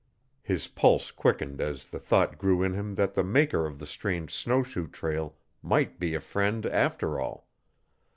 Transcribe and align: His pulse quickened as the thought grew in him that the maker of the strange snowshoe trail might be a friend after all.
His 0.41 0.67
pulse 0.67 1.11
quickened 1.11 1.61
as 1.61 1.85
the 1.85 1.99
thought 1.99 2.39
grew 2.39 2.63
in 2.63 2.73
him 2.73 2.95
that 2.95 3.13
the 3.13 3.23
maker 3.23 3.67
of 3.67 3.77
the 3.77 3.85
strange 3.85 4.33
snowshoe 4.33 4.87
trail 4.87 5.35
might 5.61 5.99
be 5.99 6.15
a 6.15 6.19
friend 6.19 6.65
after 6.65 7.19
all. 7.19 7.47